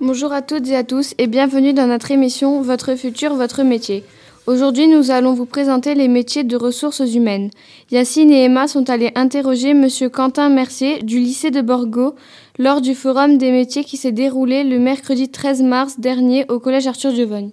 Bonjour 0.00 0.32
à 0.32 0.42
toutes 0.42 0.68
et 0.68 0.76
à 0.76 0.84
tous 0.84 1.12
et 1.18 1.26
bienvenue 1.26 1.72
dans 1.72 1.88
notre 1.88 2.12
émission 2.12 2.62
Votre 2.62 2.94
futur, 2.94 3.34
votre 3.34 3.64
métier. 3.64 4.04
Aujourd'hui, 4.46 4.86
nous 4.86 5.10
allons 5.10 5.34
vous 5.34 5.44
présenter 5.44 5.96
les 5.96 6.06
métiers 6.06 6.44
de 6.44 6.54
ressources 6.54 7.00
humaines. 7.00 7.50
Yacine 7.90 8.30
et 8.30 8.44
Emma 8.44 8.68
sont 8.68 8.90
allés 8.90 9.10
interroger 9.16 9.74
Monsieur 9.74 10.08
Quentin 10.08 10.50
Mercier 10.50 11.02
du 11.02 11.18
lycée 11.18 11.50
de 11.50 11.62
Borgo 11.62 12.14
lors 12.60 12.80
du 12.80 12.94
forum 12.94 13.38
des 13.38 13.50
métiers 13.50 13.82
qui 13.82 13.96
s'est 13.96 14.12
déroulé 14.12 14.62
le 14.62 14.78
mercredi 14.78 15.32
13 15.32 15.62
mars 15.62 15.98
dernier 15.98 16.46
au 16.48 16.60
collège 16.60 16.86
Arthur 16.86 17.10
Giovanni. 17.10 17.52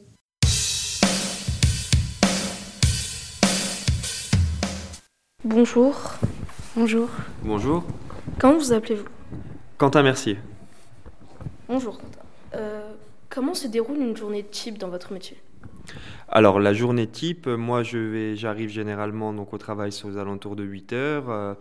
Bonjour. 5.43 5.95
Bonjour. 6.75 7.09
Bonjour. 7.43 7.83
Comment 8.37 8.59
vous 8.59 8.71
appelez-vous? 8.71 9.05
Quentin 9.79 10.03
Mercier. 10.03 10.37
Bonjour 11.67 11.97
Quentin. 11.97 12.24
Euh, 12.55 12.91
comment 13.29 13.53
se 13.53 13.67
déroule 13.67 13.97
une 13.97 14.15
journée 14.15 14.43
type 14.43 14.77
dans 14.77 14.89
votre 14.89 15.13
métier? 15.13 15.37
Alors 16.29 16.59
la 16.59 16.73
journée 16.73 17.07
type, 17.07 17.47
moi 17.47 17.83
je 17.83 17.97
vais, 17.97 18.35
j'arrive 18.35 18.69
généralement 18.69 19.33
donc 19.33 19.53
au 19.53 19.57
travail 19.57 19.91
aux 20.03 20.17
alentours 20.17 20.55
de 20.55 20.63
8 20.63 20.93
heures. 20.93 21.29
Euh, 21.29 21.53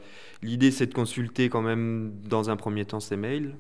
l'idée 0.43 0.71
c'est 0.71 0.87
de 0.87 0.95
consulter 0.95 1.49
quand 1.49 1.61
même 1.61 2.13
dans 2.25 2.49
un 2.49 2.57
premier 2.57 2.85
temps 2.85 3.01
ces 3.01 3.17
mails, 3.17 3.55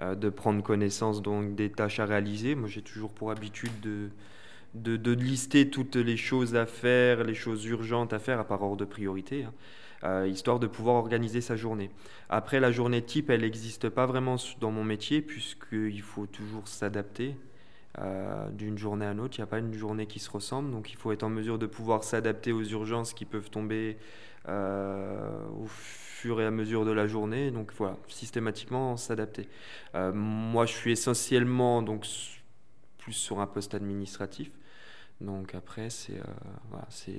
euh, 0.00 0.14
de 0.14 0.30
prendre 0.30 0.62
connaissance 0.62 1.22
donc 1.22 1.54
des 1.56 1.70
tâches 1.70 1.98
à 1.98 2.06
réaliser. 2.06 2.54
Moi 2.54 2.68
j'ai 2.68 2.82
toujours 2.82 3.10
pour 3.10 3.30
habitude 3.30 3.72
de, 3.80 4.96
de, 4.96 5.12
lister 5.12 5.68
toutes 5.68 5.96
les 5.96 6.16
choses 6.16 6.54
à 6.54 6.66
faire, 6.66 7.24
les 7.24 7.34
choses 7.34 7.64
urgentes 7.66 8.12
à 8.12 8.18
faire 8.18 8.38
à 8.38 8.44
part 8.44 8.62
ordre 8.62 8.76
de 8.76 8.84
priorité. 8.84 9.44
Hein. 9.44 9.52
Euh, 10.04 10.26
histoire 10.26 10.58
de 10.58 10.66
pouvoir 10.66 10.96
organiser 10.96 11.40
sa 11.40 11.54
journée. 11.54 11.88
Après, 12.28 12.58
la 12.58 12.72
journée 12.72 13.02
type, 13.02 13.30
elle 13.30 13.42
n'existe 13.42 13.88
pas 13.88 14.04
vraiment 14.04 14.34
dans 14.60 14.72
mon 14.72 14.82
métier, 14.82 15.22
puisqu'il 15.22 16.02
faut 16.02 16.26
toujours 16.26 16.66
s'adapter 16.66 17.36
euh, 18.00 18.48
d'une 18.50 18.76
journée 18.76 19.06
à 19.06 19.14
l'autre. 19.14 19.38
Il 19.38 19.42
n'y 19.42 19.44
a 19.44 19.46
pas 19.46 19.60
une 19.60 19.74
journée 19.74 20.06
qui 20.06 20.18
se 20.18 20.28
ressemble, 20.28 20.72
donc 20.72 20.90
il 20.90 20.96
faut 20.96 21.12
être 21.12 21.22
en 21.22 21.28
mesure 21.28 21.56
de 21.56 21.66
pouvoir 21.66 22.02
s'adapter 22.02 22.50
aux 22.50 22.64
urgences 22.64 23.14
qui 23.14 23.24
peuvent 23.24 23.48
tomber 23.48 23.96
euh, 24.48 25.46
au 25.60 25.66
fur 25.68 26.40
et 26.40 26.46
à 26.46 26.50
mesure 26.50 26.84
de 26.84 26.90
la 26.90 27.06
journée. 27.06 27.52
Donc 27.52 27.72
voilà, 27.78 27.96
systématiquement 28.08 28.96
s'adapter. 28.96 29.48
moi, 29.94 30.66
je 30.66 30.72
suis 30.72 30.90
essentiellement 30.90 31.80
donc 31.80 32.06
plus 32.98 33.12
sur 33.12 33.38
un 33.38 33.46
poste 33.46 33.74
administratif. 33.74 34.50
Donc 35.22 35.54
après, 35.54 35.88
c'est 35.88 36.18
euh, 36.18 37.12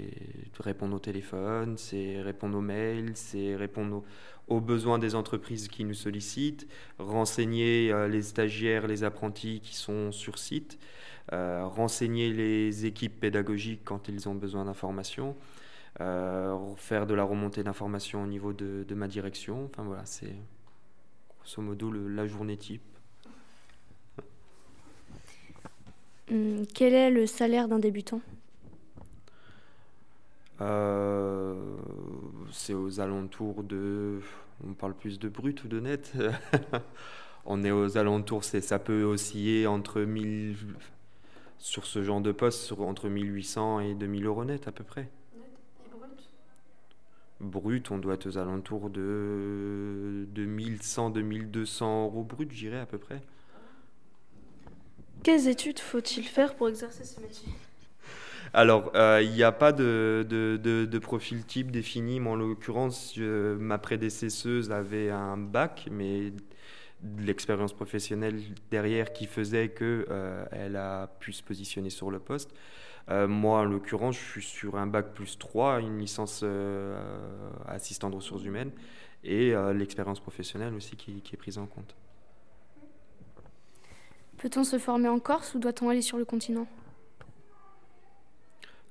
répondre 0.59 0.95
au 0.95 0.99
téléphone, 0.99 1.77
c'est 1.77 2.21
répondre 2.21 2.57
aux 2.57 2.61
mails, 2.61 3.11
c'est 3.15 3.55
répondre 3.55 4.03
aux, 4.49 4.59
besoins 4.59 4.99
des 4.99 5.15
entreprises 5.15 5.69
qui 5.69 5.85
nous 5.85 5.93
sollicitent, 5.93 6.67
renseigner 6.99 7.93
euh, 7.93 8.09
les 8.09 8.21
stagiaires, 8.21 8.87
les 8.87 9.05
apprentis 9.05 9.61
qui 9.61 9.75
sont 9.75 10.11
sur 10.11 10.37
site, 10.37 10.79
euh, 11.31 11.65
renseigner 11.65 12.33
les 12.33 12.85
équipes 12.85 13.21
pédagogiques 13.21 13.83
quand 13.85 14.09
ils 14.09 14.27
ont 14.27 14.35
besoin 14.35 14.65
d'informations, 14.65 15.35
faire 16.75 17.05
de 17.07 17.13
la 17.13 17.23
remontée 17.23 17.63
d'informations 17.63 18.23
au 18.23 18.27
niveau 18.27 18.51
de, 18.51 18.85
ma 18.95 19.07
direction. 19.07 19.65
Enfin 19.65 19.83
voilà, 19.83 20.05
c'est 20.05 20.35
grosso 21.39 21.61
modo 21.61 21.89
la 21.91 22.27
journée 22.27 22.57
type. 22.57 22.92
Hum, 26.33 26.65
quel 26.73 26.93
est 26.93 27.11
le 27.11 27.25
salaire 27.27 27.67
d'un 27.67 27.79
débutant? 27.79 28.21
Euh, 30.61 31.55
C'est 32.51 32.73
aux 32.73 32.99
alentours 32.99 33.63
de. 33.63 34.19
On 34.65 34.73
parle 34.73 34.93
plus 34.93 35.19
de 35.19 35.29
brut 35.29 35.63
ou 35.63 35.67
de 35.67 35.79
net? 35.79 36.13
On 37.45 37.63
est 37.63 37.71
aux 37.71 37.97
alentours, 37.97 38.43
ça 38.45 38.79
peut 38.79 39.03
osciller 39.03 39.67
entre 39.67 40.01
1000. 40.01 40.55
Sur 41.59 41.85
ce 41.85 42.03
genre 42.03 42.21
de 42.21 42.31
poste, 42.31 42.61
sur, 42.61 42.81
entre 42.81 43.09
1800 43.09 43.79
et 43.81 43.93
2000 43.95 44.25
euros 44.25 44.45
net 44.45 44.67
à 44.67 44.71
peu 44.71 44.83
près. 44.83 45.09
Net 45.35 45.51
et 45.85 45.89
brut? 45.89 46.29
Brut, 47.39 47.91
on 47.91 47.97
doit 47.97 48.15
être 48.15 48.27
aux 48.27 48.37
alentours 48.37 48.89
de 48.89 50.25
2100, 50.33 51.09
2200 51.11 52.05
euros 52.05 52.23
brut, 52.23 52.51
j'irais 52.51 52.79
à 52.79 52.85
peu 52.85 52.97
près. 52.97 53.21
Quelles 55.23 55.47
études 55.47 55.79
faut-il 55.79 56.25
faire 56.25 56.55
pour 56.55 56.67
exercer 56.67 57.05
ce 57.05 57.21
métier? 57.21 57.49
Alors, 58.53 58.91
euh, 58.93 59.21
il 59.23 59.31
n'y 59.31 59.41
a 59.41 59.51
pas 59.51 59.71
de, 59.71 60.99
profil 61.01 61.43
type 61.45 61.71
défini. 61.71 62.19
Moi, 62.19 62.33
en 62.33 62.35
l'occurrence, 62.35 63.17
ma 63.17 63.79
prédécesseuse 63.79 64.71
avait 64.71 65.09
un 65.09 65.37
bac, 65.37 65.87
mais 65.89 66.33
l'expérience 67.17 67.73
professionnelle 67.73 68.39
derrière 68.69 69.11
qui 69.11 69.25
faisait 69.25 69.69
qu'elle 69.69 70.05
euh, 70.09 71.03
a 71.03 71.07
pu 71.07 71.33
se 71.33 71.41
positionner 71.41 71.89
sur 71.89 72.11
le 72.11 72.19
poste. 72.19 72.51
Euh, 73.09 73.27
moi, 73.27 73.59
en 73.61 73.65
l'occurrence, 73.65 74.15
je 74.15 74.41
suis 74.41 74.43
sur 74.43 74.75
un 74.75 74.87
bac 74.87 75.13
plus 75.13 75.39
3, 75.39 75.79
une 75.79 75.97
licence 75.97 76.45
assistant 77.65 78.09
de 78.09 78.15
ressources 78.15 78.43
humaines, 78.43 78.71
et 79.23 79.53
l'expérience 79.73 80.19
professionnelle 80.19 80.73
aussi 80.75 80.95
qui 80.95 81.23
est 81.33 81.37
prise 81.37 81.57
en 81.57 81.65
compte. 81.65 81.95
Peut-on 84.43 84.65
se 84.65 84.77
former 84.77 85.07
en 85.07 85.19
Corse 85.19 85.55
ou 85.55 85.59
doit-on 85.59 85.87
aller 85.87 86.01
sur 86.01 86.17
le 86.17 86.25
continent? 86.25 86.67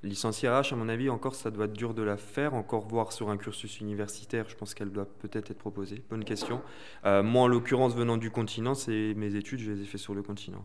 Licencié 0.02 0.48
RH, 0.48 0.72
à 0.72 0.76
mon 0.76 0.88
avis, 0.88 1.10
en 1.10 1.18
Corse, 1.18 1.40
ça 1.40 1.50
doit 1.50 1.66
être 1.66 1.74
dur 1.74 1.92
de 1.92 2.00
la 2.00 2.16
faire. 2.16 2.54
Encore 2.54 2.88
voir 2.88 3.12
sur 3.12 3.28
un 3.28 3.36
cursus 3.36 3.78
universitaire, 3.80 4.48
je 4.48 4.56
pense 4.56 4.72
qu'elle 4.72 4.90
doit 4.90 5.04
peut-être 5.04 5.50
être 5.50 5.58
proposée. 5.58 6.02
Bonne 6.08 6.24
question. 6.24 6.62
Euh, 7.04 7.22
moi, 7.22 7.42
en 7.42 7.48
l'occurrence, 7.48 7.94
venant 7.94 8.16
du 8.16 8.30
continent, 8.30 8.74
c'est 8.74 9.12
mes 9.14 9.34
études, 9.34 9.58
je 9.58 9.72
les 9.72 9.82
ai 9.82 9.84
fait 9.84 9.98
sur 9.98 10.14
le 10.14 10.22
continent. 10.22 10.64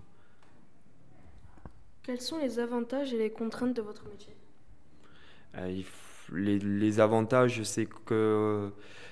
Quels 2.04 2.22
sont 2.22 2.38
les 2.38 2.58
avantages 2.58 3.14
et 3.14 3.18
les 3.18 3.30
contraintes 3.30 3.76
de 3.76 3.82
votre 3.82 4.08
métier? 4.08 4.38
Euh, 5.56 5.82
les, 6.34 7.00
avantages, 7.00 7.64
c'est 7.64 7.88
que 8.06 8.72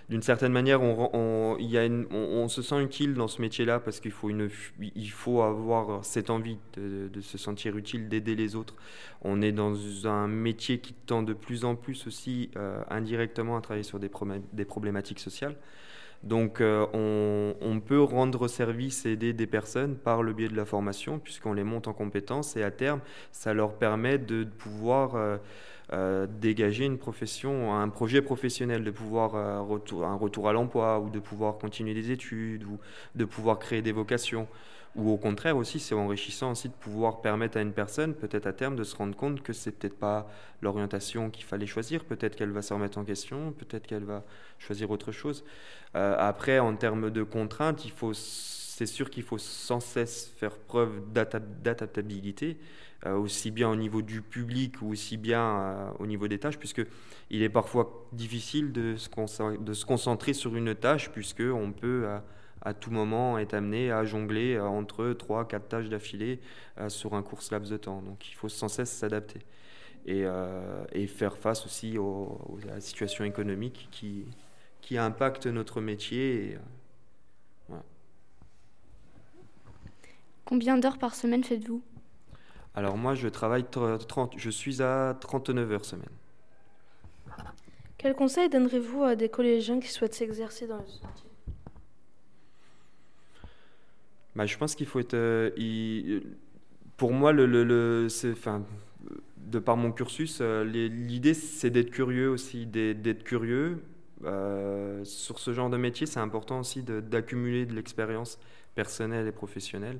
d'une 0.09 0.21
certaine 0.21 0.51
manière, 0.51 0.81
on, 0.81 2.47
se 2.47 2.61
sent 2.61 2.81
utile 2.83 3.15
dans 3.15 3.27
ce 3.27 3.41
métier-là 3.41 3.79
parce 3.79 3.99
qu'il 3.99 4.11
faut, 4.11 5.41
avoir 5.41 6.05
cette 6.05 6.29
envie 6.29 6.57
de, 6.75 7.21
se 7.21 7.37
sentir 7.37 7.75
utile, 7.75 8.07
d'aider 8.07 8.35
les 8.35 8.55
autres. 8.55 8.75
On 9.23 9.41
est 9.41 9.51
dans 9.51 9.75
un 10.07 10.27
métier 10.27 10.79
qui 10.79 10.93
tend 10.93 11.23
de 11.23 11.33
plus 11.33 11.65
en 11.65 11.75
plus 11.75 12.05
aussi 12.05 12.51
euh, 12.55 12.83
indirectement 12.89 13.57
à 13.57 13.61
travailler 13.61 13.83
sur 13.83 13.99
des, 13.99 14.09
problématiques 14.65 15.19
sociales. 15.19 15.55
Donc 16.23 16.61
euh, 16.61 16.85
on, 17.61 17.79
peut 17.79 18.01
rendre 18.01 18.47
service 18.47 19.05
et 19.05 19.11
aider 19.11 19.33
des 19.33 19.47
personnes 19.47 19.95
par 19.95 20.23
le 20.23 20.33
biais 20.33 20.47
de 20.47 20.55
la 20.55 20.65
formation 20.65 21.19
puisqu'on 21.19 21.53
les 21.53 21.63
monte 21.63 21.87
en 21.87 21.93
compétences 21.93 22.55
et 22.55 22.63
à 22.63 22.71
terme, 22.71 22.99
ça 23.31 23.53
leur 23.53 23.73
permet 23.73 24.19
de 24.19 24.43
pouvoir... 24.43 25.15
Euh, 25.15 25.37
euh, 25.93 26.27
dégager 26.27 26.85
une 26.85 26.97
profession, 26.97 27.73
un 27.73 27.89
projet 27.89 28.21
professionnel, 28.21 28.83
de 28.83 28.91
pouvoir 28.91 29.35
euh, 29.35 29.59
un 30.03 30.15
retour 30.15 30.49
à 30.49 30.53
l'emploi 30.53 30.99
ou 30.99 31.09
de 31.09 31.19
pouvoir 31.19 31.57
continuer 31.57 31.93
des 31.93 32.11
études 32.11 32.63
ou 32.63 32.79
de 33.15 33.25
pouvoir 33.25 33.59
créer 33.59 33.81
des 33.81 33.91
vocations. 33.91 34.47
Ou 34.95 35.11
au 35.11 35.17
contraire 35.17 35.57
aussi, 35.57 35.79
c'est 35.79 35.93
enrichissant 35.93 36.51
aussi 36.51 36.69
de 36.69 36.73
pouvoir 36.73 37.21
permettre 37.21 37.57
à 37.57 37.61
une 37.61 37.73
personne, 37.73 38.13
peut-être 38.13 38.47
à 38.47 38.53
terme, 38.53 38.77
de 38.77 38.83
se 38.85 38.95
rendre 38.95 39.15
compte 39.15 39.43
que 39.43 39.51
c'est 39.51 39.73
peut-être 39.73 39.97
pas 39.97 40.27
l'orientation 40.61 41.29
qu'il 41.29 41.43
fallait 41.43 41.65
choisir, 41.65 42.05
peut-être 42.05 42.37
qu'elle 42.37 42.51
va 42.51 42.61
se 42.61 42.73
remettre 42.73 42.97
en 42.97 43.03
question, 43.03 43.51
peut-être 43.51 43.87
qu'elle 43.87 44.05
va 44.05 44.23
choisir 44.57 44.89
autre 44.91 45.11
chose. 45.11 45.43
Euh, 45.95 46.15
après, 46.17 46.59
en 46.59 46.75
termes 46.77 47.11
de 47.11 47.23
contraintes, 47.23 47.83
il 47.83 47.91
faut 47.91 48.13
c'est 48.77 48.85
sûr 48.85 49.09
qu'il 49.09 49.23
faut 49.23 49.37
sans 49.37 49.79
cesse 49.79 50.33
faire 50.35 50.57
preuve 50.57 51.01
d'adaptabilité, 51.13 52.57
euh, 53.05 53.15
aussi 53.15 53.49
bien 53.49 53.69
au 53.69 53.75
niveau 53.77 54.01
du 54.01 54.21
public 54.21 54.81
ou 54.81 54.89
aussi 54.89 55.15
bien 55.15 55.41
euh, 55.41 55.91
au 55.99 56.05
niveau 56.05 56.27
des 56.27 56.39
tâches, 56.39 56.59
puisque 56.59 56.81
il 57.29 57.41
est 57.41 57.49
parfois 57.49 58.05
difficile 58.11 58.73
de 58.73 58.97
se, 58.97 59.85
concentrer 59.85 60.33
sur 60.33 60.57
une 60.57 60.75
tâche, 60.75 61.09
puisque 61.11 61.39
on 61.39 61.71
peut 61.71 62.05
à, 62.63 62.73
tout 62.73 62.91
moment 62.91 63.37
être 63.37 63.53
amené 63.53 63.93
à 63.93 64.03
jongler 64.03 64.55
euh, 64.55 64.65
entre 64.65 65.13
trois, 65.13 65.47
quatre 65.47 65.69
tâches 65.69 65.87
d'affilée 65.87 66.41
sur 66.89 67.13
un 67.13 67.23
court 67.23 67.39
laps 67.51 67.71
de 67.71 67.77
temps. 67.77 68.01
Donc 68.01 68.29
il 68.29 68.33
faut 68.33 68.49
sans 68.49 68.67
cesse 68.67 68.91
s'adapter 68.91 69.39
et, 70.05 70.25
faire 71.07 71.37
face 71.37 71.65
aussi 71.65 71.95
à 71.97 72.73
la 72.73 72.81
situation 72.81 73.23
économique 73.23 73.87
qui 74.81 74.97
impacte 74.97 75.47
notre 75.47 75.79
métier. 75.79 76.57
Combien 80.45 80.77
d'heures 80.77 80.97
par 80.97 81.15
semaine 81.15 81.43
faites-vous? 81.43 81.81
Alors 82.75 82.97
moi, 82.97 83.15
je 83.15 83.27
travaille 83.27 83.65
30, 83.65 84.33
je 84.37 84.49
suis 84.49 84.81
à 84.81 85.17
39 85.19 85.71
heures 85.71 85.85
semaine. 85.85 86.09
Quel 87.97 88.13
conseil 88.13 88.49
donnerez-vous 88.49 89.03
à 89.03 89.15
des 89.15 89.29
collégiens 89.29 89.79
qui 89.79 89.87
souhaitent 89.87 90.13
s'exercer 90.13 90.67
dans 90.67 90.77
le 90.77 90.83
métier 90.83 91.29
bah, 94.35 94.45
Je 94.45 94.57
pense 94.57 94.75
qu'il 94.75 94.85
faut 94.85 94.99
être... 94.99 95.15
Euh, 95.15 96.19
pour 96.97 97.11
moi, 97.13 97.31
le, 97.31 97.45
le, 97.45 98.07
enfin, 98.31 98.63
de 99.37 99.59
par 99.59 99.77
mon 99.77 99.91
cursus, 99.91 100.39
euh, 100.41 100.63
l'idée, 100.63 101.33
c'est 101.33 101.69
d'être 101.69 101.91
curieux 101.91 102.29
aussi, 102.29 102.65
d'être 102.65 103.23
curieux. 103.23 103.83
Euh, 104.23 105.03
sur 105.03 105.39
ce 105.39 105.53
genre 105.53 105.69
de 105.69 105.77
métier, 105.77 106.05
c'est 106.05 106.19
important 106.19 106.59
aussi 106.59 106.83
d'accumuler 106.83 107.65
de 107.65 107.73
l'expérience 107.73 108.39
personnelle 108.75 109.27
et 109.27 109.31
professionnelle. 109.31 109.99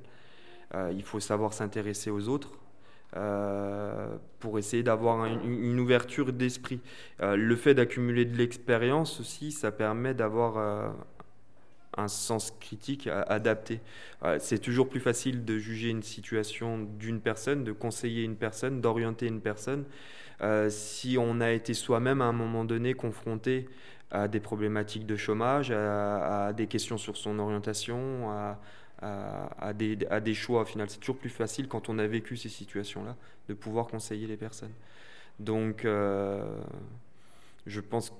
Il 0.74 1.04
faut 1.04 1.20
savoir 1.20 1.54
s'intéresser 1.54 2.12
aux 2.12 2.28
autres. 2.28 2.52
pour 4.40 4.60
essayer 4.60 4.84
d'avoir 4.84 5.26
une, 5.26 5.80
ouverture 5.80 6.34
d'esprit. 6.34 6.82
le 7.20 7.56
fait 7.56 7.74
d'accumuler 7.74 8.26
de 8.26 8.36
l'expérience 8.38 9.20
aussi, 9.20 9.52
ça 9.52 9.72
permet 9.72 10.14
d'avoir 10.14 10.94
un 11.98 12.08
sens 12.10 12.52
critique 12.60 13.08
adapté. 13.08 13.80
C'est 14.40 14.60
toujours 14.60 14.90
plus 14.90 15.00
facile 15.00 15.46
de 15.46 15.58
juger 15.58 15.90
une 15.90 16.04
situation 16.04 16.80
d'une 17.00 17.22
personne, 17.22 17.64
de 17.64 17.72
conseiller 17.72 18.24
une 18.24 18.36
personne, 18.36 18.82
d'orienter 18.82 19.28
une 19.28 19.40
personne, 19.40 19.86
euh, 20.42 20.70
si 20.70 21.18
on 21.20 21.40
a 21.42 21.52
été 21.52 21.74
soi-même 21.74 22.22
à 22.22 22.26
un 22.26 22.34
moment 22.34 22.66
donné 22.66 22.94
confronté 22.94 23.68
à 24.12 24.28
des 24.28 24.40
problématiques 24.40 25.06
de 25.06 25.16
chômage, 25.16 25.72
à, 25.72 26.54
des 26.54 26.68
questions 26.68 26.98
sur 26.98 27.18
son 27.18 27.40
orientation, 27.40 28.30
à, 28.30 28.60
des, 29.02 29.98
à 30.10 30.20
des, 30.20 30.34
choix. 30.34 30.62
Au 30.62 30.66
final, 30.66 30.90
c'est 30.90 31.00
toujours 31.00 31.18
plus 31.18 31.30
facile 31.30 31.68
quand 31.68 31.90
on 31.90 32.00
a 32.00 32.08
vécu 32.08 32.38
ces 32.38 32.50
situations-là 32.50 33.16
de 33.50 33.54
pouvoir 33.54 33.88
conseiller 33.88 34.28
les 34.28 34.38
personnes. 34.38 34.74
Donc, 35.40 35.86
euh, 35.86 36.58
je 37.66 37.82
pense 37.82 38.14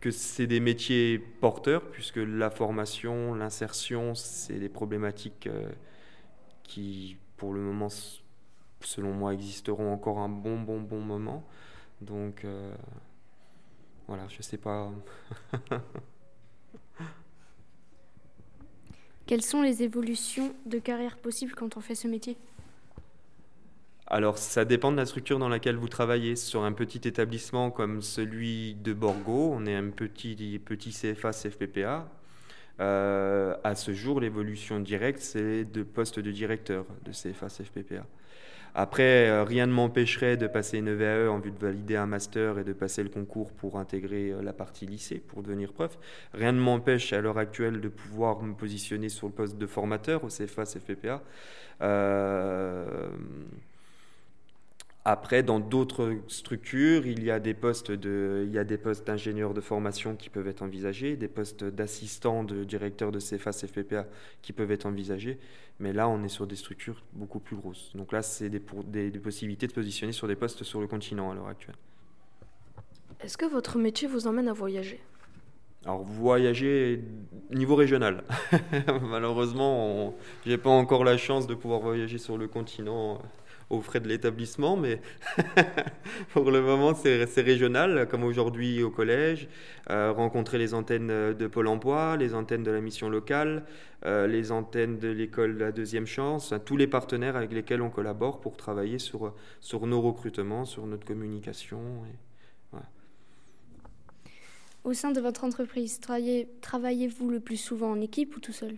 que 0.00 0.10
c'est 0.10 0.46
des 0.46 0.60
métiers 0.60 1.18
porteurs, 1.18 1.82
puisque 1.90 2.16
la 2.16 2.50
formation, 2.50 3.34
l'insertion, 3.34 4.14
c'est 4.14 4.58
des 4.58 4.68
problématiques 4.68 5.46
euh, 5.46 5.70
qui, 6.62 7.16
pour 7.36 7.52
le 7.52 7.60
moment, 7.60 7.88
selon 8.80 9.12
moi, 9.12 9.34
existeront 9.34 9.92
encore 9.92 10.18
un 10.18 10.28
bon, 10.28 10.60
bon, 10.60 10.80
bon 10.80 11.00
moment. 11.00 11.46
Donc, 12.00 12.44
euh, 12.44 12.74
voilà, 14.06 14.26
je 14.28 14.42
sais 14.42 14.58
pas. 14.58 14.90
Quelles 19.30 19.42
sont 19.42 19.62
les 19.62 19.84
évolutions 19.84 20.52
de 20.66 20.80
carrière 20.80 21.16
possibles 21.16 21.52
quand 21.54 21.76
on 21.76 21.80
fait 21.80 21.94
ce 21.94 22.08
métier? 22.08 22.36
Alors, 24.08 24.38
ça 24.38 24.64
dépend 24.64 24.90
de 24.90 24.96
la 24.96 25.06
structure 25.06 25.38
dans 25.38 25.48
laquelle 25.48 25.76
vous 25.76 25.86
travaillez. 25.86 26.34
Sur 26.34 26.64
un 26.64 26.72
petit 26.72 27.06
établissement 27.06 27.70
comme 27.70 28.02
celui 28.02 28.74
de 28.74 28.92
Borgo, 28.92 29.52
on 29.54 29.66
est 29.66 29.76
un 29.76 29.90
petit, 29.90 30.60
CFA, 30.90 31.30
CFPPA. 31.30 32.08
Euh, 32.80 33.54
à 33.62 33.76
ce 33.76 33.92
jour, 33.92 34.18
l'évolution 34.18 34.80
directe, 34.80 35.20
c'est 35.20 35.64
de 35.64 35.84
poste 35.84 36.18
de 36.18 36.32
directeur 36.32 36.84
de 37.04 37.12
CFA, 37.12 37.46
CFPPA. 37.46 38.04
Après, 38.74 39.28
euh, 39.28 39.44
rien 39.44 39.66
ne 39.66 39.72
m'empêcherait 39.72 40.36
de 40.36 40.46
passer 40.46 40.78
une 40.78 40.94
VAE 40.94 41.28
en 41.30 41.38
vue 41.38 41.50
de 41.50 41.58
valider 41.58 41.96
un 41.96 42.06
master 42.06 42.58
et 42.58 42.64
de 42.64 42.72
passer 42.72 43.02
le 43.02 43.08
concours 43.08 43.52
pour 43.52 43.78
intégrer 43.78 44.30
euh, 44.30 44.42
la 44.42 44.52
partie 44.52 44.86
lycée, 44.86 45.18
pour 45.18 45.42
devenir 45.42 45.72
prof. 45.72 45.98
Rien 46.32 46.52
ne 46.52 46.60
m'empêche 46.60 47.12
à 47.12 47.20
l'heure 47.20 47.38
actuelle 47.38 47.80
de 47.80 47.88
pouvoir 47.88 48.42
me 48.42 48.54
positionner 48.54 49.08
sur 49.08 49.26
le 49.26 49.32
poste 49.32 49.58
de 49.58 49.66
formateur 49.66 50.24
au 50.24 50.28
CFA, 50.28 50.64
CFPPA. 50.64 51.22
Euh, 51.82 53.08
après, 55.04 55.42
dans 55.42 55.60
d'autres 55.60 56.16
structures, 56.28 57.06
il 57.06 57.24
y 57.24 57.30
a 57.30 57.40
des 57.40 57.54
postes 57.54 57.90
de, 57.90 58.44
il 58.46 58.52
y 58.52 58.58
a 58.58 58.64
des 58.64 58.76
postes 58.76 59.06
d'ingénieurs 59.06 59.54
de 59.54 59.62
formation 59.62 60.14
qui 60.14 60.28
peuvent 60.28 60.46
être 60.46 60.60
envisagés, 60.60 61.16
des 61.16 61.28
postes 61.28 61.64
d'assistants 61.64 62.44
de 62.44 62.64
directeurs 62.64 63.10
de 63.10 63.18
CFA, 63.18 63.52
CFPPA 63.52 64.06
qui 64.42 64.52
peuvent 64.52 64.70
être 64.70 64.84
envisagés. 64.84 65.38
Mais 65.78 65.94
là, 65.94 66.06
on 66.06 66.22
est 66.22 66.28
sur 66.28 66.46
des 66.46 66.56
structures 66.56 67.02
beaucoup 67.14 67.40
plus 67.40 67.56
grosses. 67.56 67.92
Donc 67.94 68.12
là, 68.12 68.20
c'est 68.20 68.50
des, 68.50 68.60
des, 69.10 69.18
possibilités 69.18 69.66
de 69.66 69.72
positionner 69.72 70.12
sur 70.12 70.28
des 70.28 70.36
postes 70.36 70.64
sur 70.64 70.82
le 70.82 70.86
continent 70.86 71.30
à 71.30 71.34
l'heure 71.34 71.48
actuelle. 71.48 71.76
Est-ce 73.20 73.38
que 73.38 73.46
votre 73.46 73.78
métier 73.78 74.06
vous 74.06 74.26
emmène 74.26 74.48
à 74.48 74.52
voyager? 74.52 75.00
Alors 75.86 76.04
voyager 76.04 77.02
niveau 77.50 77.74
régional. 77.74 78.22
Malheureusement, 79.02 80.14
j'ai 80.44 80.58
pas 80.58 80.68
encore 80.68 81.04
la 81.04 81.16
chance 81.16 81.46
de 81.46 81.54
pouvoir 81.54 81.80
voyager 81.80 82.18
sur 82.18 82.36
le 82.36 82.48
continent 82.48 83.22
aux 83.70 83.80
frais 83.80 84.00
de 84.00 84.08
l'établissement, 84.08 84.76
mais 84.76 85.00
pour 86.32 86.50
le 86.50 86.60
moment, 86.60 86.92
c'est 86.94 87.40
régional, 87.40 88.08
comme 88.08 88.24
aujourd'hui 88.24 88.82
au 88.82 88.90
collège, 88.90 89.48
euh, 89.90 90.12
rencontrer 90.12 90.58
les 90.58 90.74
antennes 90.74 91.06
de 91.08 91.46
Pôle 91.46 91.68
emploi, 91.68 92.16
les 92.16 92.34
antennes 92.34 92.64
de 92.64 92.70
la 92.70 92.80
mission 92.80 93.08
locale, 93.08 93.64
euh, 94.04 94.26
les 94.26 94.50
antennes 94.50 94.98
de 94.98 95.08
l'école 95.08 95.56
La 95.56 95.72
Deuxième 95.72 96.06
Chance, 96.06 96.52
tous 96.66 96.76
les 96.76 96.88
partenaires 96.88 97.36
avec 97.36 97.52
lesquels 97.52 97.80
on 97.80 97.90
collabore 97.90 98.40
pour 98.40 98.56
travailler 98.56 98.98
sur, 98.98 99.32
sur 99.60 99.86
nos 99.86 100.00
recrutements, 100.00 100.64
sur 100.64 100.86
notre 100.86 101.06
communication. 101.06 101.80
Au 104.82 104.94
sein 104.94 105.10
de 105.10 105.20
votre 105.20 105.44
entreprise, 105.44 106.00
travaillez-vous 106.00 107.30
le 107.30 107.40
plus 107.40 107.58
souvent 107.58 107.90
en 107.90 108.00
équipe 108.00 108.36
ou 108.36 108.40
tout 108.40 108.52
seul? 108.52 108.76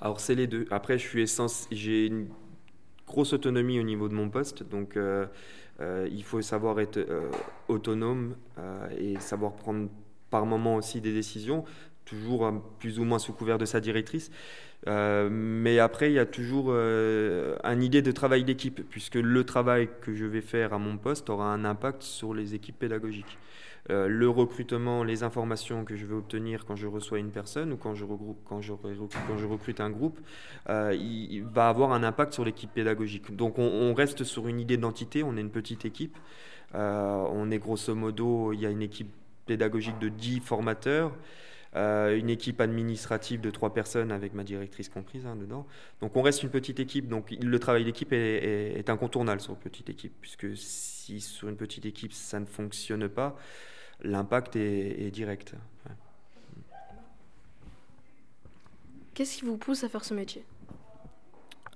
Alors 0.00 0.20
c'est 0.20 0.34
les 0.34 0.46
deux. 0.46 0.66
Après, 0.70 0.98
je 0.98 1.08
suis 1.08 1.22
essence, 1.22 1.66
j'ai 1.72 2.06
une 2.06 2.28
grosse 3.08 3.32
autonomie 3.32 3.80
au 3.80 3.82
niveau 3.82 4.08
de 4.08 4.14
mon 4.14 4.28
poste. 4.28 4.62
Donc, 4.62 4.96
euh, 4.96 5.26
euh, 5.80 6.08
il 6.12 6.22
faut 6.22 6.42
savoir 6.42 6.78
être 6.78 6.98
euh, 6.98 7.30
autonome 7.68 8.36
et 8.96 9.18
savoir 9.18 9.54
prendre 9.54 9.88
par 10.30 10.46
moment 10.46 10.76
aussi 10.76 11.00
des 11.00 11.12
décisions, 11.12 11.64
toujours 12.08 12.52
plus 12.78 12.98
ou 12.98 13.04
moins 13.04 13.18
sous 13.18 13.32
couvert 13.32 13.58
de 13.58 13.64
sa 13.64 13.80
directrice. 13.80 14.30
mais 14.86 15.78
après, 15.78 16.10
il 16.10 16.14
y 16.14 16.18
a 16.18 16.26
toujours 16.26 16.70
une 16.70 17.82
idée 17.82 18.02
de 18.02 18.12
travail 18.12 18.44
d'équipe, 18.44 18.82
puisque 18.88 19.16
le 19.16 19.44
travail 19.44 19.88
que 20.00 20.14
je 20.14 20.24
vais 20.24 20.40
faire 20.40 20.72
à 20.72 20.78
mon 20.78 20.96
poste 20.96 21.30
aura 21.30 21.52
un 21.52 21.64
impact 21.64 22.02
sur 22.02 22.34
les 22.34 22.54
équipes 22.54 22.78
pédagogiques. 22.78 23.38
Euh, 23.90 24.06
le 24.06 24.28
recrutement, 24.28 25.02
les 25.02 25.22
informations 25.22 25.84
que 25.84 25.96
je 25.96 26.04
vais 26.04 26.14
obtenir 26.14 26.66
quand 26.66 26.76
je 26.76 26.86
reçois 26.86 27.18
une 27.18 27.30
personne 27.30 27.72
ou 27.72 27.76
quand 27.78 27.94
je, 27.94 28.04
regroupe, 28.04 28.38
quand 28.44 28.60
je, 28.60 28.72
recrute 28.72 29.80
un 29.80 29.88
groupe, 29.88 30.20
euh, 30.68 30.94
il, 30.94 31.42
va 31.44 31.70
avoir 31.70 31.92
un 31.92 32.02
impact 32.02 32.34
sur 32.34 32.44
l'équipe 32.44 32.70
pédagogique. 32.70 33.34
Donc 33.34 33.58
on, 33.58 33.94
reste 33.94 34.24
sur 34.24 34.46
une 34.46 34.60
idée 34.60 34.76
d'entité, 34.76 35.22
on 35.22 35.36
est 35.38 35.40
une 35.40 35.50
petite 35.50 35.86
équipe. 35.86 36.18
Euh, 36.74 37.24
on 37.30 37.50
est 37.50 37.58
grosso 37.58 37.94
modo, 37.94 38.52
il 38.52 38.60
y 38.60 38.66
a 38.66 38.70
une 38.70 38.82
équipe 38.82 39.10
pédagogique 39.46 39.98
de 39.98 40.10
10 40.10 40.40
formateurs. 40.40 41.12
Une 41.74 42.30
équipe 42.30 42.60
administrative 42.60 43.40
de 43.40 43.50
trois 43.50 43.72
personnes 43.72 44.10
avec 44.10 44.34
ma 44.34 44.42
directrice 44.42 44.88
comprise 44.88 45.26
hein, 45.26 45.36
dedans. 45.36 45.66
Donc 46.00 46.16
on 46.16 46.22
reste 46.22 46.42
une 46.42 46.50
petite 46.50 46.80
équipe. 46.80 47.08
Donc 47.08 47.30
le 47.30 47.58
travail 47.58 47.84
d'équipe 47.84 48.12
est, 48.12 48.78
est, 48.78 48.90
incontournable 48.90 49.40
sur 49.40 49.52
une 49.52 49.60
petite 49.60 49.90
équipe, 49.90 50.14
puisque 50.20 50.56
si 50.56 51.20
sur 51.20 51.48
une 51.48 51.56
petite 51.56 51.86
équipe 51.86 52.12
ça 52.12 52.40
ne 52.40 52.46
fonctionne 52.46 53.08
pas, 53.08 53.36
l'impact 54.02 54.56
est, 54.56 55.10
direct. 55.10 55.54
Qu'est-ce 59.14 59.38
qui 59.38 59.44
vous 59.44 59.56
pousse 59.56 59.84
à 59.84 59.88
faire 59.88 60.04
ce 60.04 60.14
métier? 60.14 60.44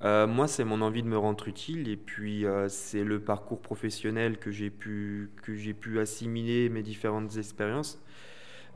Euh, 0.05 0.27
moi, 0.27 0.49
c'est 0.49 0.65
mon 0.65 0.81
envie 0.81 1.03
de 1.03 1.09
me 1.09 1.19
rendre 1.19 1.47
utile 1.47 1.89
et 1.89 1.97
puis 1.97 2.45
euh, 2.45 2.69
c'est 2.69 3.05
le 3.05 3.21
parcours 3.21 3.61
professionnel 3.61 4.39
que 4.39 4.51
j'ai 4.51 4.71
pu, 4.71 5.31
que 5.43 5.55
j'ai 5.55 5.75
pu 5.75 6.01
assimiler 6.01 6.69
mes 6.69 6.83
différentes 6.83 7.37
expériences. 7.37 8.01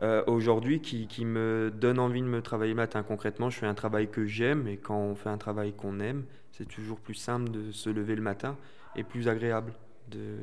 Euh, 0.02 0.22
aujourd'hui, 0.26 0.80
qui, 0.80 1.06
qui, 1.06 1.24
me 1.24 1.72
donne 1.74 1.98
envie 1.98 2.20
de 2.20 2.26
me 2.26 2.42
travailler 2.42 2.74
matin. 2.74 3.02
Concrètement, 3.02 3.48
je 3.48 3.58
fais 3.58 3.66
un 3.66 3.74
travail 3.74 4.10
que 4.10 4.26
j'aime 4.26 4.68
et 4.68 4.76
quand 4.76 4.98
on 4.98 5.14
fait 5.14 5.30
un 5.30 5.38
travail 5.38 5.72
qu'on 5.72 6.00
aime, 6.00 6.24
c'est 6.52 6.68
toujours 6.68 7.00
plus 7.00 7.14
simple 7.14 7.50
de 7.50 7.72
se 7.72 7.88
lever 7.88 8.14
le 8.14 8.20
matin 8.20 8.56
et 8.94 9.04
plus 9.04 9.26
agréable 9.26 9.72
de, 10.10 10.36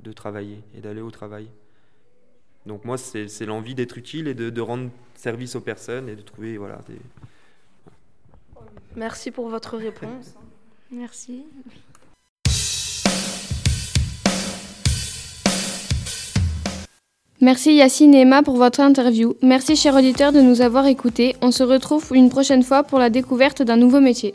de 0.00 0.12
travailler 0.12 0.62
et 0.74 0.80
d'aller 0.80 1.02
au 1.02 1.10
travail. 1.10 1.48
Donc 2.66 2.84
moi, 2.84 2.96
c'est 2.96 3.46
l'envie 3.46 3.74
d'être 3.74 3.98
utile 3.98 4.28
et 4.28 4.34
de, 4.34 4.60
rendre 4.60 4.90
service 5.14 5.56
aux 5.56 5.60
personnes 5.60 6.08
et 6.08 6.16
de 6.16 6.22
trouver 6.22 6.56
voilà, 6.56 6.78
des... 6.88 6.98
Merci 8.94 9.30
pour 9.30 9.48
votre 9.48 9.76
réponse. 9.76 10.34
Merci. 10.90 11.44
Merci 17.42 17.74
Yacine 17.74 18.14
et 18.14 18.20
Emma 18.20 18.44
pour 18.44 18.56
votre 18.56 18.78
interview. 18.78 19.34
Merci 19.42 19.74
chers 19.74 19.96
auditeurs 19.96 20.30
de 20.30 20.40
nous 20.40 20.60
avoir 20.60 20.86
écoutés. 20.86 21.34
On 21.42 21.50
se 21.50 21.64
retrouve 21.64 22.12
une 22.14 22.30
prochaine 22.30 22.62
fois 22.62 22.84
pour 22.84 23.00
la 23.00 23.10
découverte 23.10 23.62
d'un 23.62 23.76
nouveau 23.76 23.98
métier. 23.98 24.32